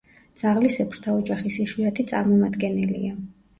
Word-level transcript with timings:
ძაღლისებრთა 0.41 1.13
ოჯახის 1.19 1.61
იშვიათი 1.67 2.09
წარმომადგენელია. 2.15 3.15